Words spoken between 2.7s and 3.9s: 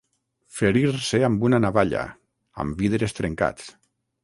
vidres trencats.